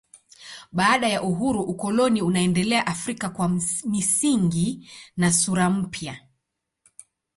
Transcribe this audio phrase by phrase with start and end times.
[0.71, 3.49] Baada ya uhuru ukoloni unaendelea Afrika kwa
[3.85, 6.27] misingi na sura mpya.